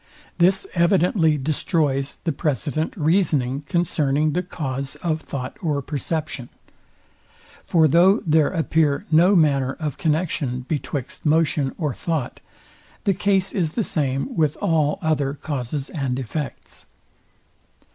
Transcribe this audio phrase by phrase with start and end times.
[0.39, 6.49] This evidently destroys the precedent reasoning concerning the cause of thought or perception.
[7.67, 12.39] For though there appear no manner of connexion betwixt motion or thought,
[13.03, 16.87] the case is the same with all other causes and effects.